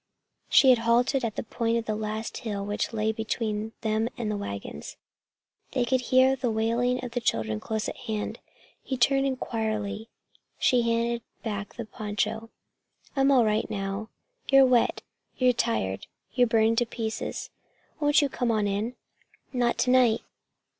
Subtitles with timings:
[0.49, 4.31] She had halted at the point of the last hill which lay between them and
[4.31, 4.97] the wagons.
[5.73, 8.39] They could hear the wailing of the children close at hand.
[8.81, 10.09] He turned inquiringly.
[10.57, 12.49] She handed back the poncho.
[13.15, 14.09] "I am all right now.
[14.51, 15.03] You're wet,
[15.37, 17.51] you're tired, you're burned to pieces.
[17.99, 18.95] Won't you come on in?"
[19.53, 20.21] "Not to night!"